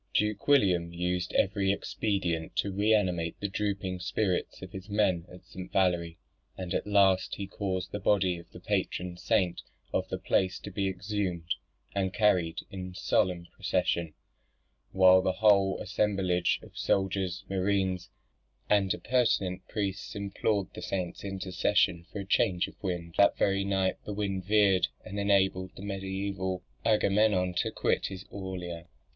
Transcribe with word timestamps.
Duke 0.15 0.47
William 0.47 0.91
used 0.91 1.31
every 1.33 1.71
expedient 1.71 2.55
to 2.55 2.71
re 2.71 2.91
animate 2.91 3.39
the 3.39 3.47
drooping 3.47 3.99
spirits 3.99 4.63
of 4.63 4.71
his 4.71 4.89
men 4.89 5.27
at 5.31 5.45
St. 5.45 5.71
Valery; 5.71 6.17
and 6.57 6.73
at 6.73 6.87
last 6.87 7.35
he 7.35 7.45
caused 7.45 7.91
the 7.91 7.99
body 7.99 8.39
of 8.39 8.49
the 8.49 8.59
patron 8.59 9.15
saint 9.15 9.61
of 9.93 10.09
the 10.09 10.17
place 10.17 10.57
to 10.61 10.71
be 10.71 10.87
exhumed 10.89 11.53
and 11.93 12.15
carried 12.15 12.61
in 12.71 12.95
solemn 12.95 13.45
procession, 13.53 14.15
while 14.91 15.21
the 15.21 15.33
whole 15.33 15.79
assemblage 15.79 16.59
of 16.63 16.75
soldiers, 16.75 17.43
mariners, 17.47 18.09
and 18.71 18.91
appurtenant 18.95 19.67
priests 19.67 20.15
implored 20.15 20.73
the 20.73 20.81
saint's 20.81 21.23
intercession 21.23 22.07
for 22.11 22.21
a 22.21 22.25
change 22.25 22.67
of 22.67 22.73
wind. 22.81 23.13
That 23.19 23.37
very 23.37 23.63
night 23.63 23.97
the 24.03 24.13
wind 24.15 24.45
veered, 24.45 24.87
and 25.05 25.19
enabled 25.19 25.75
the 25.75 25.83
mediaeval 25.83 26.63
Agamemnon 26.83 27.53
to 27.57 27.69
quit 27.69 28.07
his 28.07 28.25
Aulia. 28.31 28.87